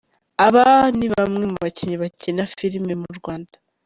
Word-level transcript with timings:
Aba 0.45 0.65
nibamwe 0.97 1.43
mu 1.51 1.57
bakinnyi 1.63 1.95
bakina 2.03 2.41
amafilme 2.43 2.93
mu 3.01 3.09
Rwanda 3.17 3.55